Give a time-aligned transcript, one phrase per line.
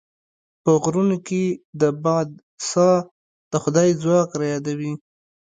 [0.63, 1.43] په غرونو کې
[1.81, 2.29] د باد
[2.69, 2.97] ساه
[3.51, 4.93] د خدای ځواک رايادوي.